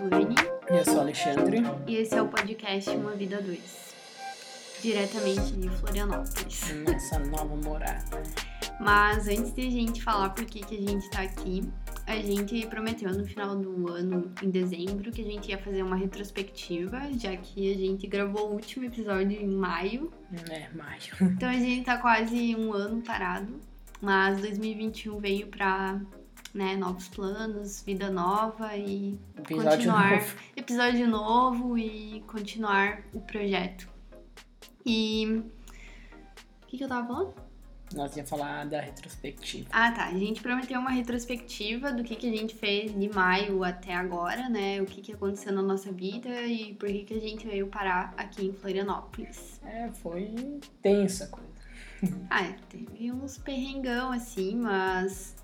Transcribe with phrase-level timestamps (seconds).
[0.00, 0.34] Turini.
[0.70, 1.58] E eu sou Alexandre.
[1.86, 3.60] E esse é o podcast Uma Vida 2.
[4.80, 6.72] Diretamente de Florianópolis.
[6.90, 8.22] Nossa nova morada.
[8.80, 11.70] Mas antes de a gente falar por que, que a gente tá aqui,
[12.06, 15.96] a gente prometeu no final do ano, em dezembro, que a gente ia fazer uma
[15.96, 20.10] retrospectiva, já que a gente gravou o último episódio em maio.
[20.48, 21.12] É, maio.
[21.20, 23.60] Então a gente tá quase um ano parado.
[24.00, 26.00] Mas 2021 veio pra
[26.52, 30.36] né, novos planos, vida nova e Episódio continuar novo.
[30.56, 33.88] episódio novo e continuar o projeto.
[34.84, 35.42] E
[36.62, 37.34] o que, que eu tava falando?
[37.94, 39.68] Nós ia falar da retrospectiva.
[39.72, 40.06] Ah, tá.
[40.06, 44.48] A gente prometeu uma retrospectiva do que, que a gente fez de maio até agora,
[44.48, 44.80] né?
[44.80, 48.14] O que, que aconteceu na nossa vida e por que, que a gente veio parar
[48.16, 49.60] aqui em Florianópolis.
[49.64, 51.50] É, foi tensa coisa.
[52.30, 55.34] Ah, teve uns perrengão assim, mas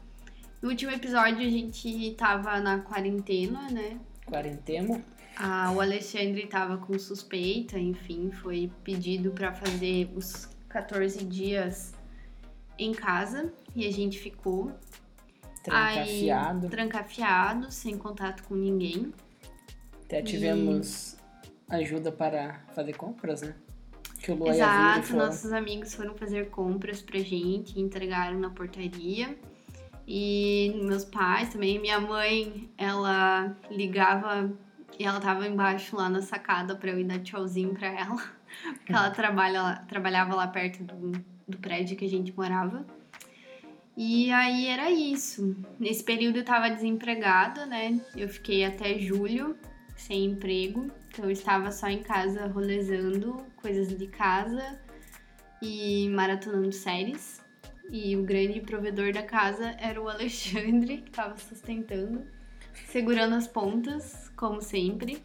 [0.63, 3.99] no último episódio a gente tava na quarentena, né?
[4.25, 5.03] Quarentena.
[5.37, 11.95] Ah, o Alexandre tava com suspeita, enfim, foi pedido pra fazer os 14 dias
[12.79, 14.73] em casa e a gente ficou
[15.67, 16.67] Trancafiado.
[16.67, 19.13] Aí, trancafiado, sem contato com ninguém.
[20.05, 21.17] Até tivemos
[21.69, 23.53] ajuda para fazer compras, né?
[24.21, 29.37] Que o Lua e Exato, nossos amigos foram fazer compras pra gente, entregaram na portaria.
[30.07, 34.53] E meus pais também, minha mãe, ela ligava
[34.99, 38.17] e ela tava embaixo lá na sacada pra eu ir dar tchauzinho pra ela.
[38.79, 41.13] Porque ela trabalha, trabalhava lá perto do,
[41.47, 42.87] do prédio que a gente morava.
[43.97, 45.57] E aí era isso.
[45.81, 48.01] Nesse período eu tava desempregada, né?
[48.15, 49.57] Eu fiquei até julho
[49.97, 50.91] sem emprego.
[51.09, 54.79] Então eu estava só em casa rolezando coisas de casa
[55.61, 57.45] e maratonando séries.
[57.91, 62.25] E o grande provedor da casa era o Alexandre, que estava sustentando,
[62.87, 65.23] segurando as pontas, como sempre.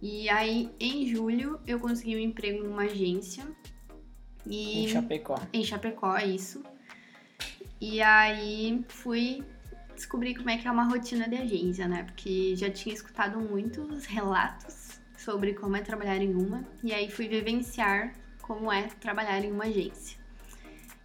[0.00, 3.44] E aí, em julho, eu consegui um emprego numa agência.
[4.44, 5.40] E Em Chapecó.
[5.52, 6.62] em Chapecó, é isso.
[7.80, 9.44] E aí fui
[9.94, 12.02] descobrir como é que é uma rotina de agência, né?
[12.02, 17.28] Porque já tinha escutado muitos relatos sobre como é trabalhar em uma, e aí fui
[17.28, 20.21] vivenciar como é trabalhar em uma agência.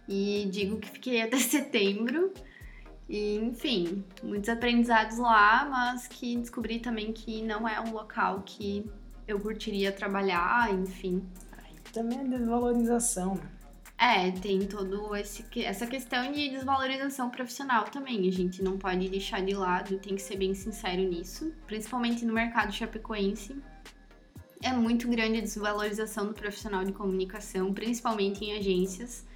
[0.08, 2.32] E digo que fiquei até setembro.
[3.08, 8.90] E, enfim, muitos aprendizados lá, mas que descobri também que não é um local que
[9.26, 11.22] eu curtiria trabalhar, enfim.
[11.52, 13.48] Aí também é desvalorização, né?
[14.00, 18.28] É, tem todo esse essa questão de desvalorização profissional também.
[18.28, 22.32] A gente não pode deixar de lado, tem que ser bem sincero nisso, principalmente no
[22.32, 23.60] mercado chapecoense.
[24.62, 29.26] É muito grande a desvalorização do profissional de comunicação, principalmente em agências.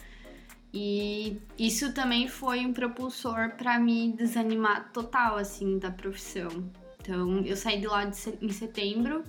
[0.72, 6.71] E isso também foi um propulsor para me desanimar total assim da profissão.
[7.00, 9.22] Então, eu saí de lá de em setembro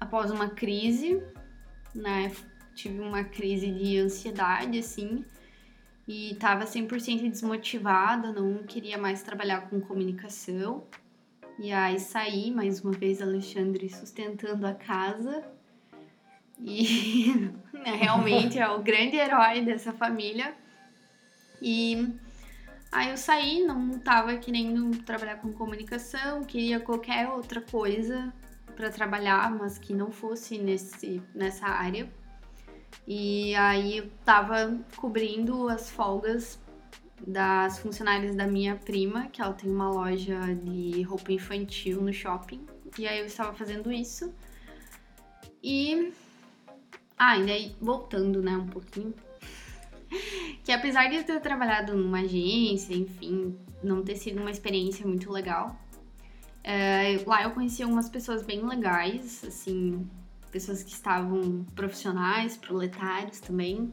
[0.00, 1.22] após uma crise,
[1.94, 2.32] né?
[2.78, 5.24] tive uma crise de ansiedade, assim,
[6.06, 10.86] e tava 100% desmotivada, não queria mais trabalhar com comunicação.
[11.58, 15.44] E aí saí, mais uma vez, Alexandre sustentando a casa.
[16.60, 17.50] E
[17.84, 20.54] realmente é o grande herói dessa família.
[21.60, 22.14] E
[22.92, 28.32] aí eu saí, não tava querendo trabalhar com comunicação, queria qualquer outra coisa
[28.76, 32.08] para trabalhar, mas que não fosse nesse, nessa área.
[33.06, 36.58] E aí eu tava cobrindo as folgas
[37.26, 42.66] das funcionárias da minha prima, que ela tem uma loja de roupa infantil no shopping.
[42.98, 44.32] E aí eu estava fazendo isso.
[45.62, 46.12] E.
[47.18, 49.12] Ah, e daí, voltando, né, um pouquinho.
[50.64, 55.30] que apesar de eu ter trabalhado numa agência, enfim, não ter sido uma experiência muito
[55.32, 55.76] legal.
[56.64, 60.06] é, lá eu conheci algumas pessoas bem legais, assim,
[60.52, 63.90] pessoas que estavam profissionais, proletários também.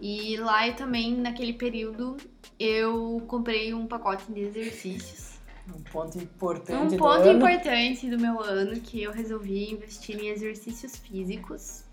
[0.00, 2.16] E lá eu também, naquele período,
[2.58, 5.34] eu comprei um pacote de exercícios.
[5.68, 7.38] Um ponto importante Um do ponto ano.
[7.38, 11.84] importante do meu ano que eu resolvi investir em exercícios físicos.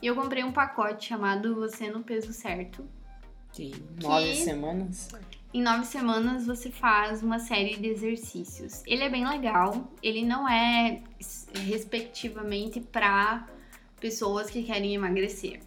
[0.00, 2.84] E eu comprei um pacote chamado Você no Peso Certo.
[3.52, 5.08] De nove semanas.
[5.52, 8.82] Em nove semanas você faz uma série de exercícios.
[8.86, 11.02] Ele é bem legal, ele não é
[11.66, 13.46] respectivamente para
[13.98, 15.60] pessoas que querem emagrecer,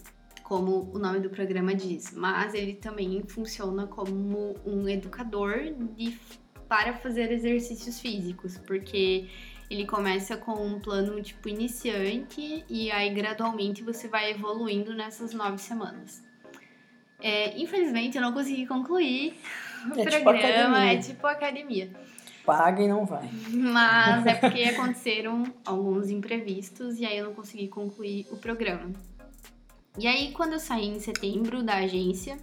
[0.43, 6.17] como o nome do programa diz, mas ele também funciona como um educador de,
[6.69, 9.27] para fazer exercícios físicos, porque
[9.71, 15.57] ele começa com um plano tipo iniciante e aí gradualmente você vai evoluindo nessas nove
[15.59, 16.21] semanas.
[17.21, 19.33] É, infelizmente eu não consegui concluir
[19.85, 20.93] o É tipo programa, academia.
[20.93, 21.91] é tipo academia.
[22.45, 23.29] Paga e não vai.
[23.49, 28.91] Mas é porque aconteceram alguns imprevistos e aí eu não consegui concluir o programa.
[29.97, 32.37] E aí, quando eu saí em setembro da agência,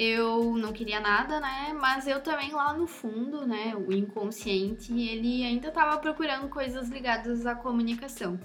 [0.00, 1.76] eu não queria nada, né?
[1.76, 3.74] Mas eu também lá no fundo, né?
[3.74, 8.38] O inconsciente, ele ainda estava procurando coisas ligadas à comunicação.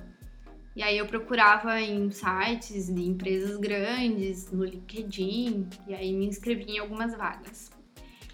[0.75, 6.71] E aí eu procurava em sites de empresas grandes, no LinkedIn, e aí me inscrevi
[6.71, 7.71] em algumas vagas.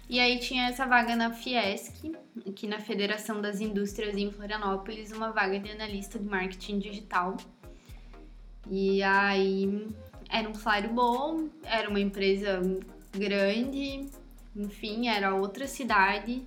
[0.08, 2.16] E aí tinha essa vaga na Fiesc,
[2.48, 7.36] aqui na Federação das Indústrias em Florianópolis, uma vaga de analista de marketing digital.
[8.70, 9.86] E aí
[10.30, 12.62] era um salário bom, era uma empresa
[13.12, 14.08] grande,
[14.56, 16.46] enfim, era outra cidade.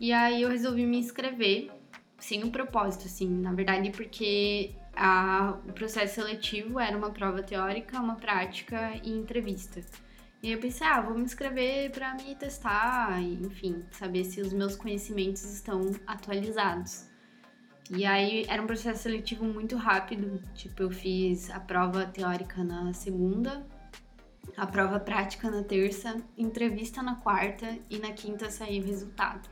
[0.00, 1.70] E aí eu resolvi me inscrever
[2.18, 8.00] sem um propósito, assim, na verdade, porque a, o processo seletivo era uma prova teórica,
[8.00, 9.80] uma prática e entrevista.
[10.42, 14.52] E aí eu pensei, ah, vou me inscrever para me testar, enfim, saber se os
[14.52, 17.08] meus conhecimentos estão atualizados.
[17.90, 22.92] E aí era um processo seletivo muito rápido, tipo, eu fiz a prova teórica na
[22.94, 23.66] segunda,
[24.56, 29.48] a prova prática na terça, entrevista na quarta e na quinta saiu o resultado.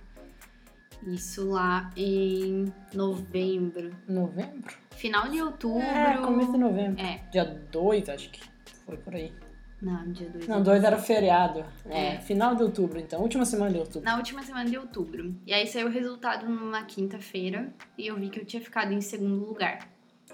[1.06, 3.94] Isso lá em novembro.
[4.08, 4.74] Novembro?
[4.96, 5.80] Final de outubro.
[5.80, 7.00] É, começo de novembro.
[7.00, 7.18] É.
[7.30, 8.40] Dia 2, acho que
[8.84, 9.32] foi por aí.
[9.80, 10.48] Não, dia 2.
[10.48, 11.64] Não, 2 era feriado.
[11.88, 12.14] É.
[12.14, 13.20] É, final de outubro, então.
[13.20, 14.02] Última semana de outubro.
[14.02, 15.36] Na última semana de outubro.
[15.46, 19.00] E aí saiu o resultado numa quinta-feira e eu vi que eu tinha ficado em
[19.00, 19.88] segundo lugar.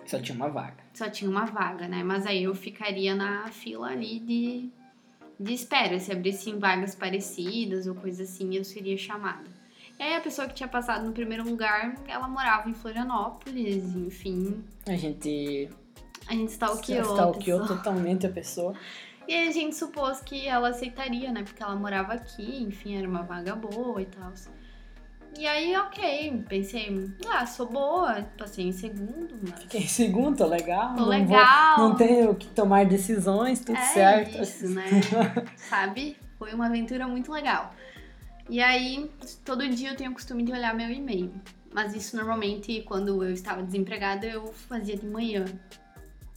[0.06, 0.77] Só tinha uma vaga.
[0.93, 2.03] Só tinha uma vaga, né?
[2.03, 4.69] Mas aí eu ficaria na fila ali de,
[5.39, 5.99] de espera.
[5.99, 9.45] Se abrissem vagas parecidas ou coisa assim, eu seria chamada.
[9.99, 14.65] E aí a pessoa que tinha passado no primeiro lugar, ela morava em Florianópolis, enfim.
[14.87, 15.69] A gente
[16.27, 17.15] A gente stalkeou.
[17.15, 18.75] stalkeou totalmente a pessoa.
[19.27, 21.43] E aí a gente supôs que ela aceitaria, né?
[21.45, 24.31] Porque ela morava aqui, enfim, era uma vaga boa e tal.
[25.36, 29.60] E aí, ok, pensei, ah, sou boa, passei em segundo, mas.
[29.62, 30.94] Fiquei em segundo, tô legal.
[30.94, 31.76] Tô não legal.
[31.76, 34.42] Vou, não tenho que tomar decisões, tudo é certo.
[34.42, 34.84] isso, né?
[35.56, 36.16] Sabe?
[36.38, 37.75] Foi uma aventura muito legal.
[38.48, 39.10] E aí,
[39.44, 41.32] todo dia eu tenho o costume de olhar meu e-mail.
[41.72, 45.44] Mas isso normalmente, quando eu estava desempregada, eu fazia de manhã.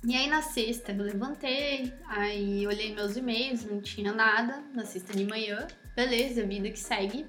[0.04, 5.14] E aí na sexta eu levantei, aí olhei meus e-mails, não tinha nada na sexta
[5.14, 5.68] de manhã.
[5.96, 7.28] Beleza, vida que segue.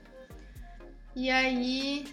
[1.14, 2.04] E aí,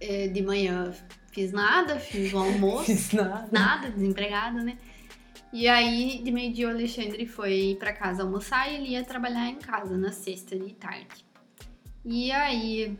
[0.00, 0.92] eh, de manhã
[1.32, 2.86] fiz nada, fiz o almoço.
[2.90, 3.48] Fiz nada.
[3.52, 4.78] Nada, desempregada, né?
[5.52, 9.56] E aí, de meio-dia, o Alexandre foi pra casa almoçar e ele ia trabalhar em
[9.56, 11.24] casa na sexta de tarde.
[12.04, 12.98] E aí,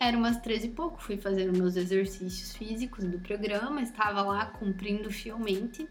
[0.00, 5.10] era umas 13 e pouco, fui fazendo meus exercícios físicos do programa, estava lá cumprindo
[5.10, 5.86] fielmente.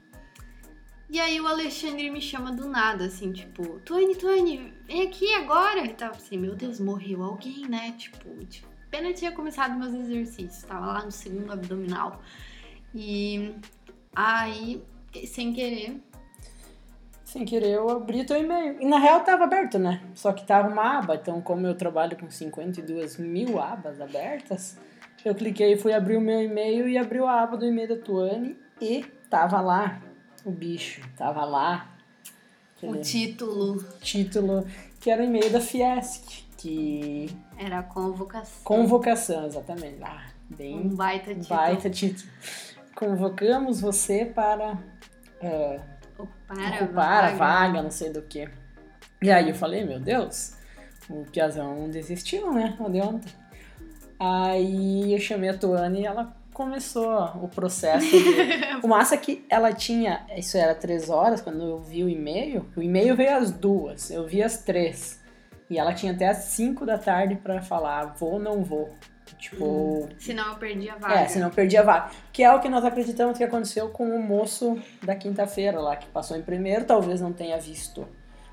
[1.07, 5.85] E aí, o Alexandre me chama do nada, assim, tipo, Tony, Tony, vem aqui agora.
[5.85, 7.93] E tava assim, meu Deus, morreu alguém, né?
[7.97, 12.21] Tipo, tipo apenas tinha começado meus exercícios, tava lá no segundo abdominal.
[12.93, 13.55] E
[14.13, 14.83] aí,
[15.25, 16.01] sem querer,
[17.23, 18.81] Sem querer, eu abri teu e-mail.
[18.81, 20.01] E na real tava aberto, né?
[20.13, 21.15] Só que tava uma aba.
[21.15, 24.77] Então, como eu trabalho com 52 mil abas abertas,
[25.23, 27.95] eu cliquei e fui abrir o meu e-mail e abriu a aba do e-mail da
[27.95, 30.01] Tuane e tava lá
[30.43, 31.01] o bicho.
[31.15, 31.95] Tava lá
[32.83, 34.65] o título título
[34.99, 36.43] que era o e-mail da Fiesc.
[36.57, 37.29] Que.
[37.61, 38.63] Era a convocação.
[38.63, 39.97] Convocação, exatamente.
[40.01, 40.79] Ah, bem.
[40.79, 41.47] Um baita título.
[41.59, 42.29] Baita título.
[42.95, 44.77] Convocamos você para.
[45.43, 45.79] ah,
[46.17, 48.47] Ocupar, ocupar a vaga, não sei do que.
[49.21, 50.55] E aí eu falei, meu Deus,
[51.09, 52.77] o Piazão desistiu, né?
[52.89, 53.31] De ontem.
[54.19, 58.81] Aí eu chamei a Tuane e ela começou o processo de...
[58.83, 62.65] O massa é que ela tinha, isso era três horas, quando eu vi o e-mail,
[62.75, 65.20] o e-mail veio às duas, eu vi às três.
[65.71, 68.93] E ela tinha até às cinco da tarde pra falar, vou ou não vou.
[69.39, 71.13] Tipo, Senão eu perdi a vaga.
[71.21, 72.11] é, senão eu perdi a vaga.
[72.33, 76.07] Que é o que nós acreditamos que aconteceu com o moço da quinta-feira lá, que
[76.07, 78.05] passou em primeiro, talvez não tenha visto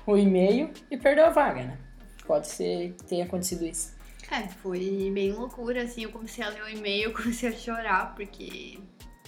[0.07, 1.77] o e-mail e perdeu a vaga, né?
[2.25, 3.93] Pode ser que tenha acontecido isso.
[4.31, 8.79] É, foi bem loucura, assim, eu comecei a ler o e-mail, comecei a chorar, porque,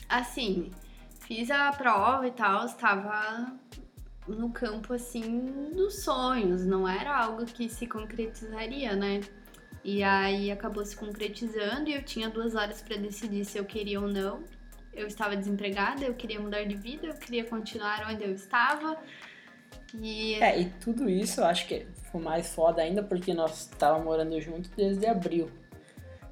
[0.07, 0.71] assim,
[1.19, 3.51] fiz a prova e tal, estava
[4.27, 9.21] no campo, assim, dos sonhos, não era algo que se concretizaria, né?
[9.83, 13.99] E aí acabou se concretizando e eu tinha duas horas para decidir se eu queria
[13.99, 14.43] ou não.
[14.93, 18.97] Eu estava desempregada, eu queria mudar de vida, eu queria continuar onde eu estava.
[19.95, 24.05] E É, e tudo isso eu acho que foi mais foda ainda porque nós estávamos
[24.05, 25.49] morando juntos desde abril.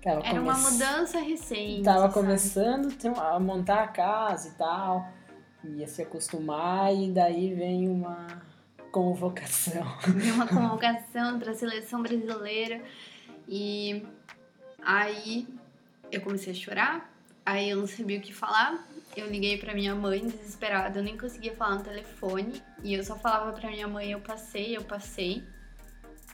[0.02, 1.84] Tava era uma come- mudança recente.
[1.84, 2.14] Tava sabe?
[2.14, 5.08] começando a montar a casa e tal,
[5.64, 8.28] ia se acostumar e daí vem uma
[8.92, 9.86] convocação.
[10.22, 12.82] de uma convocação para a seleção brasileira
[13.48, 14.06] e
[14.84, 15.48] Aí
[16.12, 17.14] eu comecei a chorar,
[17.46, 18.86] aí eu não sabia o que falar.
[19.16, 22.62] Eu liguei pra minha mãe desesperada, eu nem conseguia falar no telefone.
[22.84, 25.44] E eu só falava pra minha mãe, eu passei, eu passei.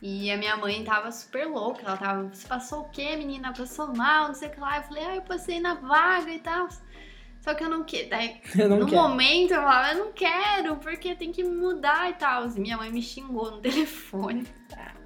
[0.01, 3.53] E a minha mãe tava super louca, ela tava, você passou o quê, menina?
[3.53, 4.77] Passou mal, não sei o que lá.
[4.77, 6.67] Eu falei, ah, eu passei na vaga e tal.
[7.45, 8.09] Só que eu não quero.
[8.09, 9.01] Daí, no quero.
[9.03, 12.47] momento, eu falava, eu não quero, porque tem que mudar e tal.
[12.49, 14.47] E minha mãe me xingou no telefone.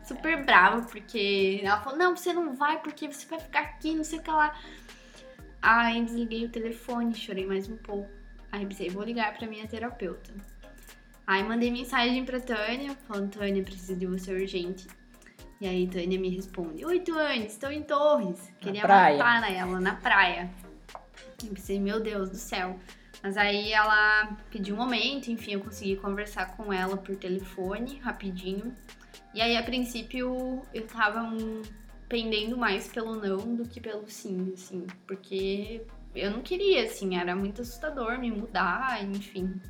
[0.06, 4.06] Super brava, porque ela falou, não, você não vai, porque você vai ficar aqui, não
[4.06, 4.58] sei o que lá.
[5.62, 8.10] Aí desliguei o telefone, chorei mais um pouco.
[8.54, 10.32] Aí pensei, vou ligar pra minha terapeuta.
[11.28, 14.88] Aí mandei mensagem pra Tânia, falando, Tânia, preciso de você urgente.
[15.60, 18.52] E aí Tânia me responde, Oi, Tânia, estou em Torres.
[18.60, 20.50] Queria matar ela, na praia.
[21.48, 22.80] Eu pensei, meu Deus do céu.
[23.22, 28.74] Mas aí ela pediu um momento, enfim, eu consegui conversar com ela por telefone, rapidinho.
[29.34, 31.62] E aí, a princípio, eu tava um,
[32.08, 37.36] pendendo mais pelo não do que pelo sim, assim, porque eu não queria, assim, era
[37.36, 39.62] muito assustador me mudar, enfim.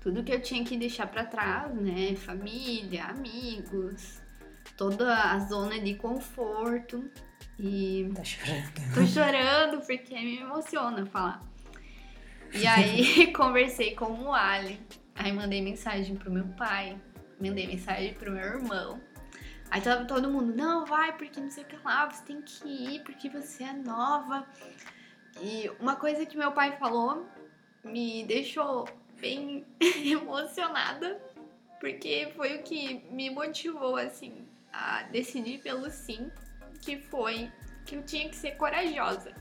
[0.00, 2.16] Tudo que eu tinha que deixar para trás, né?
[2.16, 4.20] Família, amigos,
[4.76, 7.08] toda a zona de conforto.
[7.58, 8.10] E.
[8.14, 8.94] Tá chorando.
[8.94, 11.40] Tô chorando porque me emociona falar.
[12.52, 14.80] E aí conversei com o Ali.
[15.14, 17.00] Aí mandei mensagem pro meu pai,
[17.40, 19.00] mandei mensagem pro meu irmão.
[19.70, 22.68] Aí tava todo mundo, não, vai, porque não sei o que lá, você tem que
[22.68, 24.46] ir, porque você é nova.
[25.40, 27.26] E uma coisa que meu pai falou
[27.84, 28.88] me deixou
[29.20, 29.64] bem
[30.04, 31.20] emocionada,
[31.80, 36.30] porque foi o que me motivou, assim, a decidir pelo sim,
[36.76, 37.50] que foi
[37.84, 39.32] que eu tinha que ser corajosa.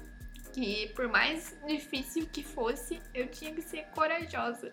[0.53, 4.71] Que por mais difícil que fosse, eu tinha que ser corajosa.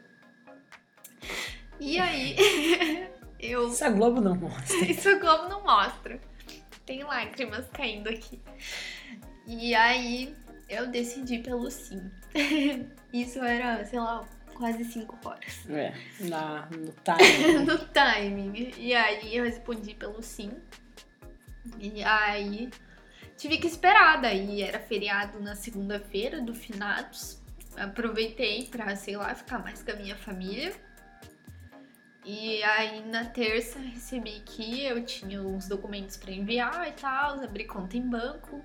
[1.81, 2.37] E aí,
[3.43, 3.69] Eu...
[3.69, 4.77] Isso a Globo não mostra.
[4.87, 6.21] Isso a Globo não mostra.
[6.87, 8.41] Tem lágrimas caindo aqui.
[9.47, 10.35] E aí
[10.69, 12.09] eu decidi pelo sim.
[13.13, 15.69] Isso era, sei lá, quase 5 horas.
[15.69, 17.65] É, na, no timing.
[17.67, 18.73] no timing.
[18.79, 20.53] E aí eu respondi pelo sim.
[21.79, 22.71] E aí
[23.37, 24.21] tive que esperar.
[24.21, 27.41] Daí era feriado na segunda-feira do Finados.
[27.77, 30.73] Aproveitei pra, sei lá, ficar mais com a minha família.
[32.25, 37.65] E aí na terça recebi que eu tinha uns documentos para enviar e tal, abri
[37.65, 38.65] conta em banco.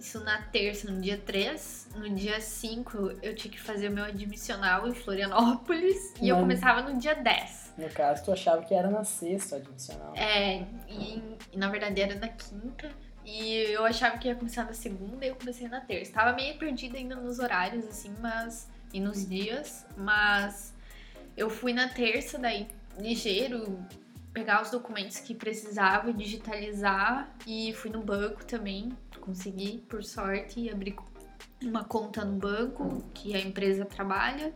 [0.00, 1.88] Isso na terça, no dia 3.
[1.94, 6.24] No dia 5 eu tinha que fazer o meu admissional em Florianópolis Não.
[6.24, 7.74] e eu começava no dia 10.
[7.76, 10.14] No caso, tu achava que era na sexta o admissional.
[10.16, 12.90] É, e, e na verdade era na quinta.
[13.24, 16.12] E eu achava que ia começar na segunda e eu comecei na terça.
[16.12, 18.68] Tava meio perdida ainda nos horários, assim, mas.
[18.92, 20.74] e nos dias, mas
[21.36, 22.66] eu fui na terça, daí
[22.98, 23.78] ligeiro,
[24.32, 28.90] pegar os documentos que precisava, digitalizar e fui no banco também,
[29.30, 30.96] consegui, por sorte, abrir
[31.62, 34.52] uma conta no banco que a empresa trabalha.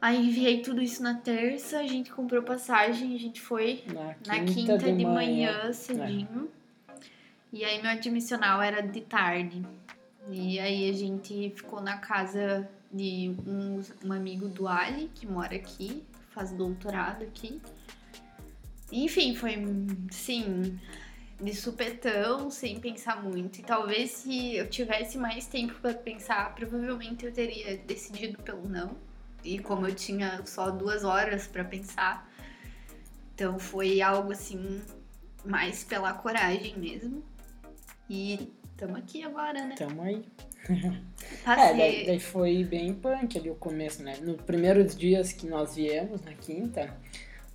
[0.00, 4.28] Aí enviei tudo isso na terça, a gente comprou passagem, a gente foi na quinta,
[4.28, 6.48] na quinta de, de, manhã, manhã cedinho.
[6.88, 7.04] É.
[7.52, 9.62] E aí meu admissional era de tarde.
[10.30, 15.56] E aí a gente ficou na casa de um, um amigo do Ali, que mora
[15.56, 17.60] aqui, faz doutorado aqui.
[18.92, 19.56] Enfim, foi,
[20.10, 20.78] sim,
[21.40, 23.60] de supetão, sem pensar muito.
[23.60, 28.96] E talvez se eu tivesse mais tempo para pensar, provavelmente eu teria decidido pelo não.
[29.44, 32.28] E como eu tinha só duas horas para pensar,
[33.34, 34.82] então foi algo assim,
[35.44, 37.22] mais pela coragem mesmo.
[38.10, 39.74] E estamos aqui agora, né?
[39.74, 40.24] Estamos aí.
[41.46, 44.16] É, daí, daí, foi bem punk ali o começo, né?
[44.22, 46.94] Nos primeiros dias que nós viemos, na quinta,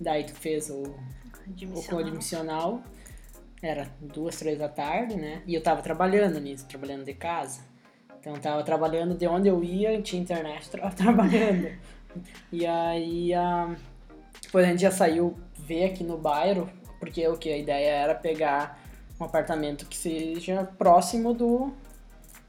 [0.00, 0.82] daí tu fez o,
[1.92, 2.82] o admissional.
[3.64, 5.42] Era duas, três da tarde, né?
[5.46, 7.62] E eu tava trabalhando nisso, trabalhando de casa.
[8.20, 11.70] Então tava trabalhando de onde eu ia, tinha internet, tava trabalhando.
[12.52, 13.74] e aí a,
[14.42, 16.68] depois a gente já saiu ver aqui no bairro,
[17.00, 18.78] porque o que a ideia era pegar
[19.18, 21.72] um apartamento que seja próximo do,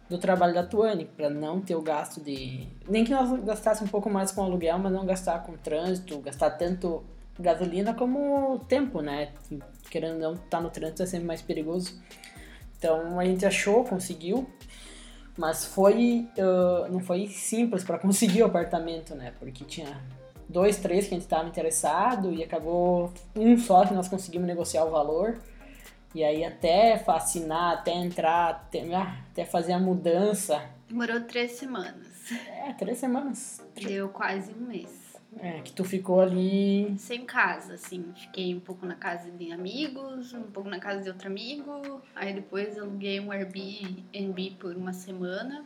[0.10, 2.68] do trabalho da Tuane, para não ter o gasto de.
[2.90, 6.50] Nem que nós gastasse um pouco mais com aluguel, mas não gastar com trânsito, gastar
[6.52, 7.06] tanto
[7.40, 9.34] gasolina como tempo, né?
[9.90, 12.02] Querendo não estar tá no trânsito é sempre mais perigoso.
[12.78, 14.50] Então a gente achou, conseguiu,
[15.38, 19.34] mas foi uh, não foi simples para conseguir o apartamento, né?
[19.40, 20.02] Porque tinha
[20.48, 24.86] dois, três que a gente estava interessado e acabou um só que nós conseguimos negociar
[24.86, 25.40] o valor.
[26.14, 30.64] E aí até fascinar, até entrar, até, ah, até fazer a mudança.
[30.88, 32.32] Demorou três semanas.
[32.48, 33.62] É, três semanas.
[33.76, 35.05] Deu quase um mês.
[35.40, 36.96] É, que tu ficou ali.
[36.98, 38.14] Sem casa, assim.
[38.16, 42.02] Fiquei um pouco na casa de amigos, um pouco na casa de outro amigo.
[42.16, 45.66] Aí depois aluguei um Airbnb por uma semana.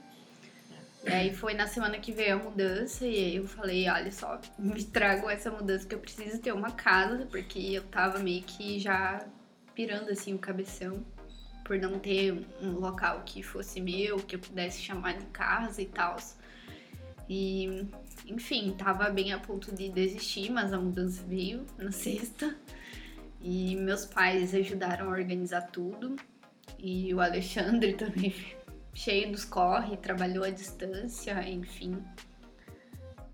[1.05, 4.83] E aí foi na semana que veio a mudança e eu falei, olha só, me
[4.83, 9.25] trago essa mudança que eu preciso ter uma casa, porque eu tava meio que já
[9.73, 11.05] pirando assim o cabeção
[11.63, 15.85] por não ter um local que fosse meu, que eu pudesse chamar de casa e
[15.85, 16.17] tal.
[17.29, 17.87] E,
[18.29, 22.55] enfim, tava bem a ponto de desistir, mas a mudança veio na sexta.
[23.41, 26.15] E meus pais ajudaram a organizar tudo.
[26.77, 28.33] E o Alexandre também
[28.93, 31.97] cheio dos corre, trabalhou à distância, enfim.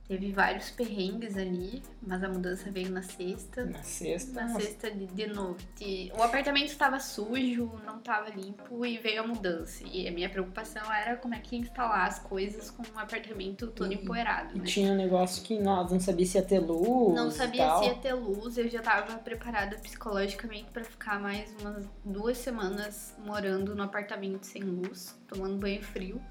[0.07, 3.65] Teve vários perrengues ali, mas a mudança veio na sexta.
[3.65, 4.33] Na sexta?
[4.39, 6.12] Na sexta de, de noite.
[6.15, 9.83] O apartamento estava sujo, não estava limpo e veio a mudança.
[9.91, 13.65] E a minha preocupação era como é que ia instalar as coisas com um apartamento
[13.71, 14.55] todo e, empoeirado.
[14.55, 14.65] E né?
[14.65, 17.15] tinha um negócio que nós não sabia se ia ter luz.
[17.15, 18.59] Não sabia se ia ter luz.
[18.59, 24.62] Eu já estava preparada psicologicamente para ficar mais umas duas semanas morando no apartamento sem
[24.62, 26.21] luz, tomando banho frio.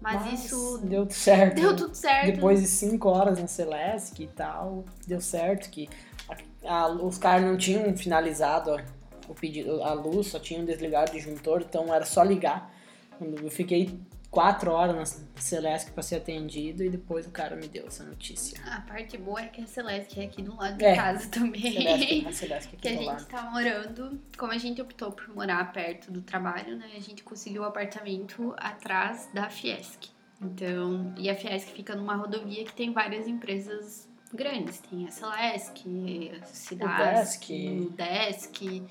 [0.00, 0.78] Mas, Mas, isso.
[0.84, 1.56] Deu certo.
[1.56, 2.26] Deu tudo certo.
[2.26, 5.88] Depois de cinco horas na Celeste e tal, deu certo que
[6.64, 8.82] a, a, os caras não tinham finalizado a,
[9.28, 12.72] o pedido, a luz, só tinham desligado o disjuntor, então era só ligar.
[13.20, 13.98] Eu fiquei
[14.30, 18.60] quatro horas na Celeste para ser atendido e depois o cara me deu essa notícia.
[18.66, 21.72] A parte boa é que a Celeste é aqui do lado de é, casa também.
[21.72, 23.26] Celeste, a Celeste é aqui que do a gente lado.
[23.26, 26.90] tá morando, como a gente optou por morar perto do trabalho, né?
[26.94, 30.10] A gente conseguiu o um apartamento atrás da Fiesc.
[30.40, 34.78] Então, e a Fiesc fica numa rodovia que tem várias empresas grandes.
[34.78, 35.84] Tem a Celesc,
[36.40, 38.86] a Cidade, o Desk.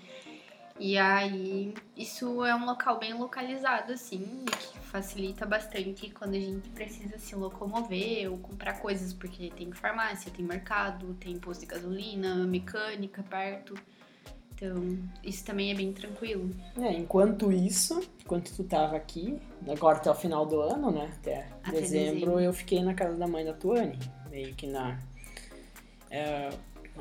[0.79, 6.69] E aí, isso é um local bem localizado, assim, que facilita bastante quando a gente
[6.69, 12.45] precisa se locomover ou comprar coisas, porque tem farmácia, tem mercado, tem posto de gasolina,
[12.45, 13.73] mecânica perto.
[14.53, 16.49] Então, isso também é bem tranquilo.
[16.79, 21.11] É, enquanto isso, enquanto tu tava aqui, agora até o final do ano, né?
[21.19, 23.99] Até, até dezembro, dezembro, eu fiquei na casa da mãe da Tuane,
[24.31, 24.99] meio que na.
[26.09, 26.49] É,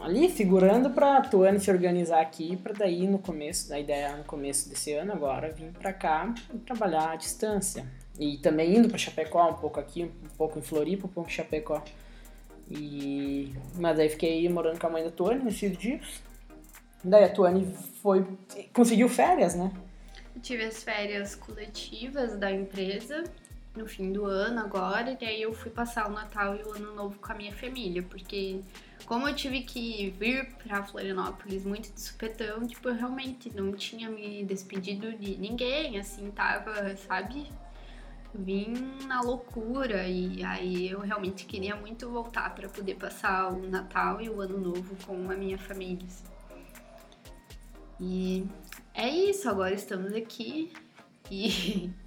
[0.02, 4.68] ali figurando pra Tuane se organizar aqui, pra daí no começo, da ideia no começo
[4.68, 7.86] desse ano agora, vir pra cá e trabalhar à distância.
[8.18, 11.32] E também indo pra Chapecó, um pouco aqui, um pouco em Floripa, um pouco em
[11.32, 11.82] Chapecó.
[12.70, 13.52] E...
[13.74, 16.22] Mas aí fiquei morando com a mãe da Tuane nesses dias.
[17.04, 17.66] Daí a Tuane
[18.02, 18.26] foi.
[18.72, 19.70] conseguiu férias, né?
[20.34, 23.24] Eu tive as férias coletivas da empresa
[23.76, 26.94] no fim do ano agora, e aí eu fui passar o Natal e o Ano
[26.94, 28.60] Novo com a minha família, porque
[29.06, 34.10] como eu tive que vir para Florianópolis muito de supetão, tipo, eu realmente não tinha
[34.10, 37.46] me despedido de ninguém, assim, tava, sabe?
[38.34, 38.74] Vim
[39.06, 44.28] na loucura e aí eu realmente queria muito voltar para poder passar o Natal e
[44.28, 46.04] o Ano Novo com a minha família.
[46.04, 46.24] Assim.
[48.00, 48.46] E
[48.92, 50.72] é isso, agora estamos aqui
[51.30, 51.90] e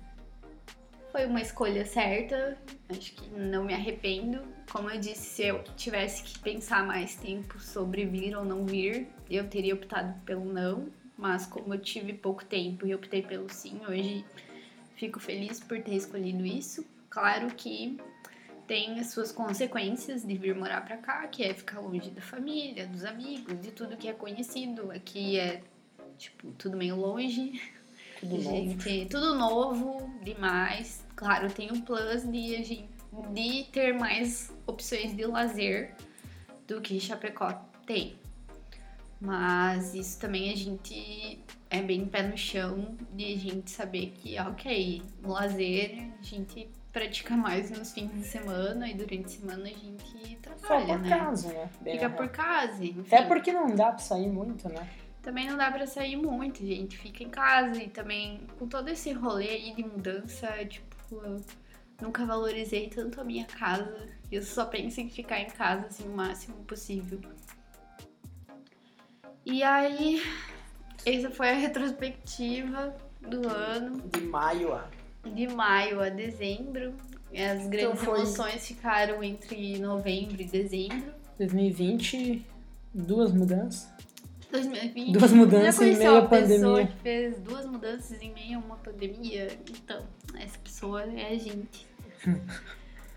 [1.11, 2.57] foi uma escolha certa,
[2.89, 4.41] acho que não me arrependo.
[4.71, 9.07] Como eu disse, se eu tivesse que pensar mais tempo sobre vir ou não vir,
[9.29, 13.81] eu teria optado pelo não, mas como eu tive pouco tempo e optei pelo sim,
[13.87, 14.25] hoje
[14.95, 16.85] fico feliz por ter escolhido isso.
[17.09, 17.99] Claro que
[18.67, 22.85] tem as suas consequências de vir morar para cá, que é ficar longe da família,
[22.85, 24.91] dos amigos, de tudo que é conhecido.
[24.91, 25.63] Aqui é
[26.17, 27.59] tipo tudo meio longe,
[28.19, 29.09] tudo gente, novo.
[29.09, 31.05] tudo novo demais.
[31.15, 32.85] Claro, tem um plus de,
[33.33, 35.95] de ter mais opções de lazer
[36.67, 37.53] do que Chapecó
[37.85, 38.15] tem.
[39.19, 44.39] Mas isso também a gente é bem pé no chão de a gente saber que,
[44.39, 49.63] ok, no lazer a gente pratica mais nos fins de semana e durante a semana
[49.63, 51.09] a gente trabalha, Só por né?
[51.09, 51.69] casa, né?
[51.81, 53.01] Bem Fica por casa, enfim.
[53.01, 54.87] Até porque não dá pra sair muito, né?
[55.21, 56.97] Também não dá para sair muito, gente.
[56.97, 61.41] Fica em casa e também com todo esse rolê aí de mudança, tipo, eu
[62.01, 64.07] nunca valorizei tanto a minha casa.
[64.31, 67.19] Eu só penso em ficar em casa assim o máximo possível.
[69.45, 70.21] E aí,
[71.05, 74.01] essa foi a retrospectiva do ano.
[74.09, 74.89] De maio a.
[75.23, 76.93] De maio a dezembro.
[77.31, 78.19] As grandes então foi...
[78.19, 81.13] emoções ficaram entre novembro e dezembro.
[81.37, 82.45] 2020,
[82.93, 83.89] duas mudanças.
[84.51, 85.11] 2020.
[85.13, 86.57] Duas mudanças em meio à pandemia.
[86.57, 89.47] pessoa que fez duas mudanças em meio a uma pandemia.
[89.69, 91.87] Então, essa pessoa é a gente.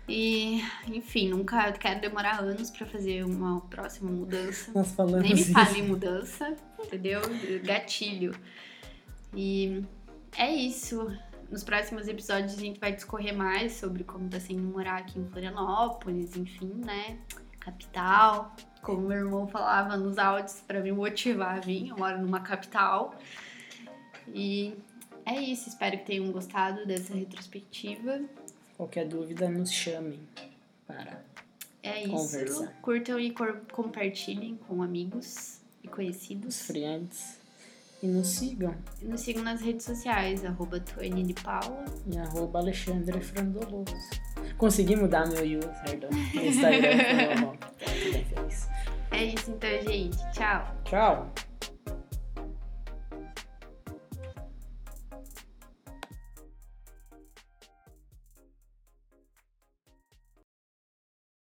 [0.05, 4.69] E, enfim, nunca quero demorar anos para fazer uma próxima mudança.
[4.75, 7.21] Nós falamos Nem me fale mudança, entendeu?
[7.63, 8.35] Gatilho.
[9.33, 9.81] E
[10.37, 11.09] é isso.
[11.49, 15.25] Nos próximos episódios a gente vai discorrer mais sobre como tá sendo morar aqui em
[15.25, 17.17] Florianópolis, enfim, né?
[17.63, 18.55] capital.
[18.83, 23.15] Como meu irmão falava nos áudios para me motivar a vir, eu moro numa capital.
[24.33, 24.75] E
[25.25, 28.21] é isso, espero que tenham gostado dessa retrospectiva.
[28.75, 30.19] Qualquer dúvida, nos chamem
[30.85, 31.23] para
[31.81, 32.11] É isso.
[32.11, 32.73] Conversar.
[32.81, 33.33] Curtam e
[33.71, 36.61] compartilhem com amigos e os conhecidos.
[36.61, 37.42] friends.
[38.03, 38.75] E nos sigam.
[39.01, 41.85] E nos sigam nas redes sociais, arroba Tuane de Paula.
[42.05, 43.95] E arroba Alexandre Frandoloso.
[44.57, 47.55] Consegui mudar meu user do Instagram.
[47.79, 48.67] Tô bem feliz.
[49.09, 50.17] É isso então, gente.
[50.33, 50.75] Tchau.
[50.83, 51.33] Tchau.